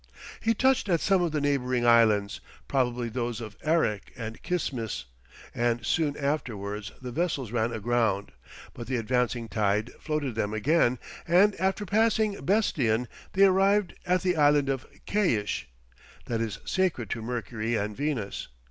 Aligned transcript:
He 0.39 0.55
touched 0.55 0.89
at 0.89 0.99
some 0.99 1.21
of 1.21 1.31
the 1.31 1.39
neighbouring 1.39 1.85
islands, 1.85 2.41
probably 2.67 3.07
those 3.07 3.39
of 3.39 3.55
Arek 3.59 4.11
and 4.17 4.41
Kismis, 4.41 5.03
and 5.53 5.85
soon 5.85 6.17
afterwards 6.17 6.91
the 7.03 7.11
vessels 7.11 7.51
ran 7.51 7.71
aground, 7.71 8.31
but 8.73 8.87
the 8.87 8.95
advancing 8.97 9.47
tide 9.47 9.91
floated 9.99 10.33
them 10.33 10.55
again, 10.55 10.97
and 11.27 11.53
after 11.61 11.85
passing 11.85 12.43
Bestion, 12.43 13.07
they 13.33 13.45
arrived 13.45 13.93
at 14.03 14.23
the 14.23 14.35
island 14.35 14.69
of 14.69 14.87
Keish, 15.05 15.67
that 16.25 16.41
is 16.41 16.57
sacred 16.65 17.07
to 17.11 17.21
Mercury 17.21 17.75
and 17.75 17.95
Venus. 17.95 18.47